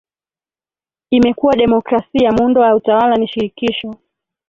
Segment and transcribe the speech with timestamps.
[1.09, 3.93] imekuwa demokrasia Muundo wa utawala ni shirikisho